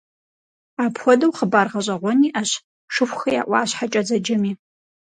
[0.83, 2.51] Апхуэдэу хъыбар гъэщӏэгъуэн иӏэщ
[2.93, 4.51] «Шыхухэ я ӏуащхьэкӏэ» зэджэми.